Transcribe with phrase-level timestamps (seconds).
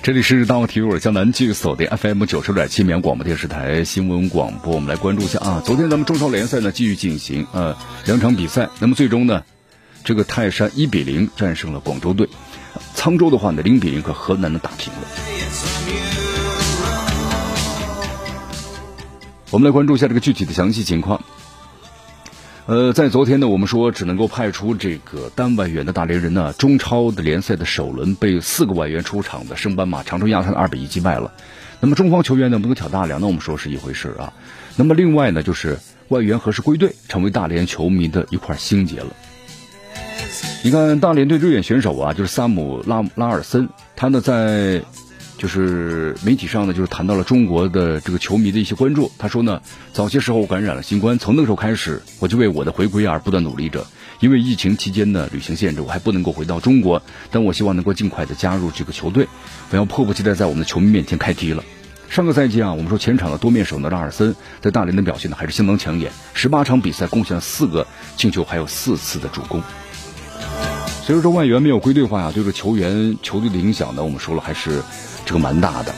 [0.00, 4.74] 这里是大话体育，我是江南，继续锁定 FM 九十点七绵阳广播电视台新闻广播。
[4.74, 9.42] 我们来关注一下啊，昨天咱们中超联赛呢继续进行呃两场比赛，那么最终呢，
[10.04, 12.28] 这个泰山一比零战胜了广州队，
[12.94, 15.00] 沧州的话呢零比零和河南呢打平了。
[19.50, 21.22] 我们来关注一下这个具体的详细情况。
[22.68, 31.32] 呃，在昨天呢，我们说只能够派出这个单外援的大连人呢，中超的联赛的首轮被四个外援出场的升班马长春亚泰二比一击败了。
[31.80, 33.26] 那么中方球员能不能挑大梁呢？
[33.26, 34.34] 我们说是一回事啊。
[34.76, 39.16] 那么另外呢，就是外援何时归队，成为大连球迷的一块心结了。
[40.62, 44.82] 你看大连队瑞典选手啊，就是萨姆拉拉尔森，他呢在。
[45.38, 49.10] 就是媒体上呢，就是谈到了中国的这个球迷的一些关注。
[49.16, 53.86] 他说呢，早些时候我感染了新冠，从那个时候开始，我就为我的回归而不断努力着。
[54.18, 59.28] 因为疫情期间呢，旅行限制，我还不能够回到中国，但我希望能够尽快的加入这个球队。
[59.70, 61.62] 我要迫不及待在我们的球迷面前开踢了。
[62.10, 67.86] 上个赛季啊，我们说前场的多面手呢，拉尔森在大连的表现呢还是相当抢眼，十八场比赛贡献了四个
[68.16, 69.62] 进球，还有四次的助攻。
[71.08, 74.82] 所以说外援没有归队的话呀，对这个球员球队的影响呢，我们说了还是。
[75.24, 75.94] 这个蛮大的。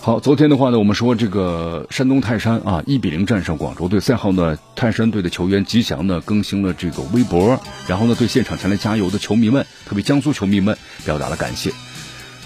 [0.00, 3.98] 好，昨天的话呢，我们说这个山东泰山啊，一比零战胜广州队。
[3.98, 11.72] 赛后呢，泰山队的球员吉祥呢更新了这个微博，然后呢，对现场前来加油的球迷们，特别江苏球迷们表达了感谢。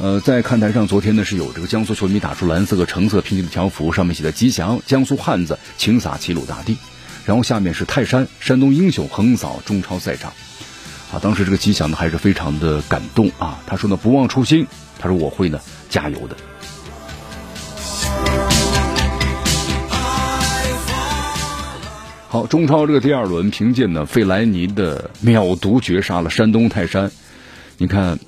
[0.00, 6.78] 呃，在看台上，昨天呢是有这个江苏球迷打出蓝色和橙色拼接的条幅，上面写的“吉祥江苏汉子，请洒齐鲁大地”，
[7.28, 10.32] 然后下面是泰山山东英雄横扫中超赛场。
[11.12, 13.60] 啊，当时这个吉祥呢还是非常的感动啊。
[13.66, 14.66] 他说呢，不忘初心，
[14.98, 16.34] 他说我会呢加油的。
[22.28, 27.10] 好，中超这个第二轮，凭借呢费莱尼的秒读绝杀了山东泰山。
[27.76, 28.18] 你看，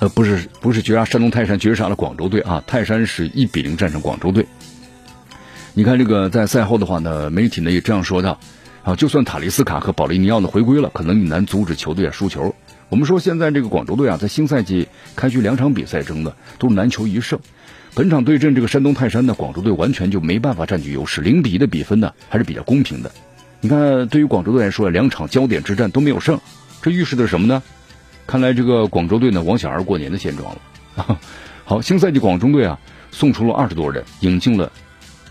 [0.00, 2.62] 呃，不是不是绝杀山东泰山，绝杀了广州队啊。
[2.66, 4.46] 泰山是一比零战胜广州队。
[5.74, 8.38] 你看这个在赛后的话呢，媒体呢也这样说道。
[8.82, 12.52] 啊，就算塔利斯卡和保利尼奥呢回归了，可能也难阻止球队啊输球。
[12.88, 17.38] 我们说现在这个广州队啊，在新赛季开局两场比赛中呢，都是难求一胜。
[17.94, 23.12] 本场对阵这个山东泰山呢，广州队完全就没办法占据优势，零比一的比分呢还是比较公平的。
[23.60, 26.40] 你看，对于广州队来说，两场焦点之战都没有胜，
[26.82, 27.62] 这预示的什么呢？
[28.26, 31.18] 看来这个广州队呢，王小儿过年的现状了。
[31.64, 32.80] 好，新赛季广州队啊，
[33.12, 34.72] 送出了二十多人，引进了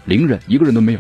[0.06, 1.00] 零人，一个人都没有。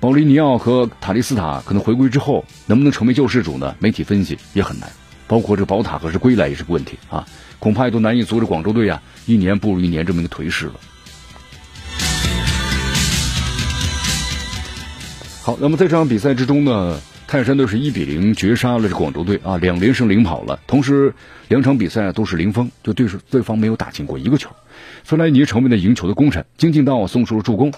[0.00, 3.74] 保利尼奥和塔利斯塔可能回归之后能不能成为救世主呢？
[3.78, 4.90] 媒体分析也很难，
[5.26, 7.26] 包括这宝塔何时归来也是个问题啊，
[7.58, 10.74] 恐怕也都难以阻止广州队啊一年不如一年这么一个颓势了。
[15.42, 21.14] 好，那么在这场比赛之中呢，泰山队是一比零绝杀了这广州队啊，两连胜领跑了，同时
[21.48, 24.50] 两场比赛都是零封，就对手对方没有打进过一个球，
[25.02, 27.72] 费莱尼成为了赢球的功臣，金敬道送出了助攻。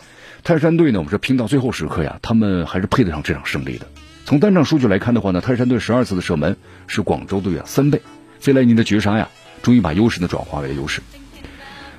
[0.44, 3.86] 泰山队呢，我们说拼到最后时刻呀，他们还是配得上这场胜利的。
[4.24, 6.56] 从单场数据来看的话呢，泰山队十二次的射门
[6.86, 8.02] 是广州队啊三倍。
[8.40, 9.28] 费莱尼的绝杀呀，
[9.62, 11.00] 终于把优势呢转化为了优势。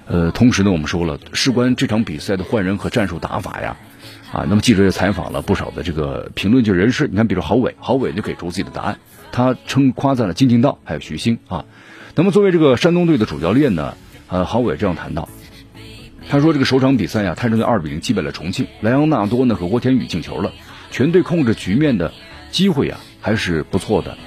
[0.05, 3.75] 呃，同时呢，我们说了，事关这场比赛的换人和战术打法呀，
[4.31, 7.07] 啊，那么记者也采访了不少的这个评论界人士。
[7.07, 8.99] 你看，比如郝伟，郝伟就给出自己的答案，
[9.31, 11.65] 他称夸赞了金敬道还有徐星啊。
[12.15, 13.95] 那么作为这个山东队的主教练呢，
[14.27, 15.29] 呃，郝伟这样谈到。
[16.29, 20.51] 他说：“这个首场比赛呀，泰山队二比零击败了重庆，莱昂纳多呢和郭天宇进球了，
[20.91, 22.11] 全队控制局面的
[22.51, 24.17] 机会啊还是不错的，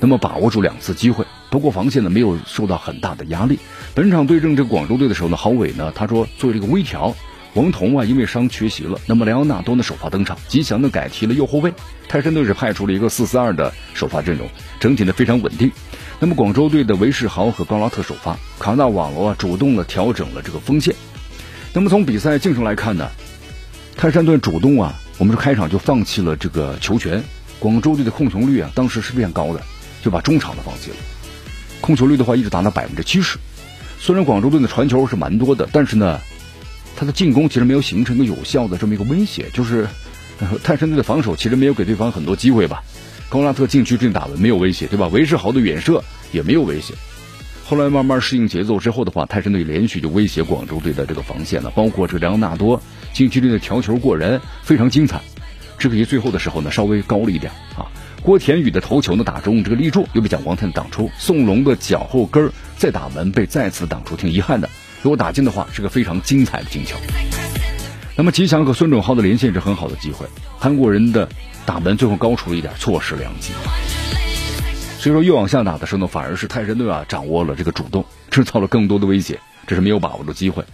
[0.00, 3.58] 那么把握住两次机会，不过防线呢没有受到很大的压力。
[3.94, 7.14] 本场对阵这个广州队的时候呢，郝伟呢他说作为这个微调，
[7.54, 11.72] 王彤啊因为伤缺席了，那么莱昂纳多呢首发登场，吉祥呢改踢了右后卫，
[12.08, 14.48] 泰山队是派出了一个四四二的首发阵容，
[14.80, 15.70] 整体呢非常稳定。
[16.18, 20.94] 那么广州队的韦世豪和高拉特首发，卡纳瓦罗啊主动的调整了这个锋线。”
[21.72, 23.08] 那么从比赛进程来看呢，
[23.96, 27.22] 泰山队主动啊，我们是开场就放弃了这个球权，
[27.58, 29.60] 广州队的控球率啊，当时是非常高的，
[30.02, 30.96] 就把中场的放弃了，
[31.80, 33.38] 控球率的话一直达到百分之七十。
[33.98, 36.20] 虽然广州队的传球是蛮多的，但是呢，
[36.96, 39.88] 他的进攻其实没有形成一个有效的这么一个威胁，就是
[40.62, 42.82] 泰山队的防守其实没有给对方很多机会吧。
[43.28, 45.08] 高拉特禁区阵打的没有威胁，对吧？
[45.08, 46.94] 韦世豪的远射也没有威胁。
[47.66, 52.80] 后来慢慢适应节奏之后的话，泰山队连续就威胁广州队的这个防线了，包括这个莱昂纳多
[53.12, 55.20] 近距离的调球过人，非常精彩。
[55.78, 57.90] 只可惜最后的时候呢，稍微高了一点啊。
[58.22, 61.10] 郭田雨的头球呢打中这个立柱，又被蒋光太挡出。
[61.18, 64.68] 宋龙的脚后跟再打门被再次挡出，挺遗憾的。
[65.04, 66.96] 如果打进的话，是个非常精彩的进球。
[68.16, 70.26] 那么吉祥和孙准浩的连线是很好的机会，
[70.58, 71.28] 韩国人的
[71.66, 73.52] 打门最后高出了一点，错失良机。
[74.98, 80.64] 所以说越往下打的时候呢，反而是泰山队啊掌握了这个主动，制造了更多的威胁，这是没有把握住机会。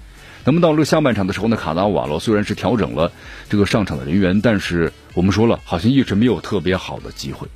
[0.44, 3.10] 那么到了下半场的时候呢，卡纳瓦罗虽然是调整了
[3.48, 7.48] 这个上场的人员，但是我们说了，好像一直没有特别好的机会，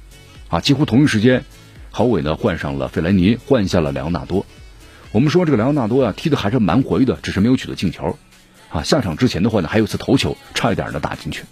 [0.48, 1.44] 啊，几乎同一时间，
[1.92, 4.44] 郝伟呢换上了费莱尼，换下了莱昂纳多。
[5.14, 8.18] 我们说这个莱昂纳多呀踢的还是蛮活跃的，只是没有取得进球，
[8.68, 11.44] 啊，下场之前的话呢，还有一次头球差一点呢打进去。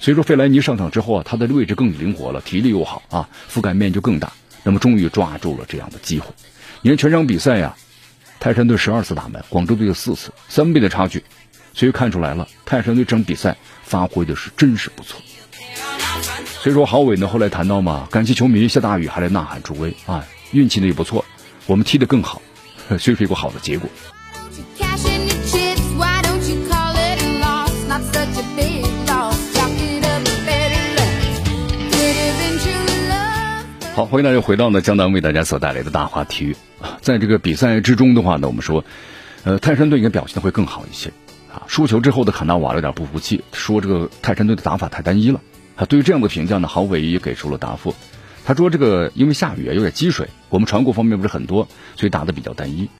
[0.00, 4.32] 所以说费莱尼上场之后啊，他的位置更灵活了，体力又好啊，覆盖面就更大，
[4.64, 6.26] 那么终于抓住了这样的机会。
[6.82, 7.76] 你看全场比赛呀。
[8.38, 11.24] 泰山队十二次打门，广州队有四次，三倍的差距，
[11.72, 15.20] 所以看出来了，泰山队这场比赛发挥的是真是不错。
[16.60, 21.24] 所以说郝伟呢后来谈到嘛，感谢球迷下大雨还来呐喊助威啊，运气呢也不错，
[21.64, 22.42] 我们踢得更好，
[22.88, 23.88] 所以说一个好的结果。
[33.94, 36.54] 好，欢迎大家回到呢江南为大家所带来的大话体育。
[37.00, 38.84] 在这个比赛之中的话呢，我们说，
[39.44, 41.10] 呃，泰山队应该表现的会更好一些
[41.50, 41.62] 啊。
[41.66, 45.40] 输球之后的卡纳瓦有点不服气，说这个泰山队的打法太单一了
[45.76, 45.86] 啊。
[45.86, 47.94] 对于这样的评价呢，郝伟也给出了答复。
[48.46, 51.66] 他说这个因为下雨啊有点积水，我们船过方面不是很多，
[51.96, 52.88] 所以打的比较单一。